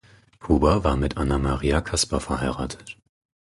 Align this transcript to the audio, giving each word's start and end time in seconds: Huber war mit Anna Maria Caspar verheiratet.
Huber 0.47 0.83
war 0.83 0.95
mit 0.97 1.17
Anna 1.17 1.37
Maria 1.37 1.79
Caspar 1.79 2.19
verheiratet. 2.21 2.97